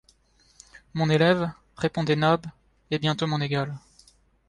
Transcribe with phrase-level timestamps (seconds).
[0.95, 2.47] Mon élève, répondait Nab,
[2.89, 3.75] et bientôt mon égal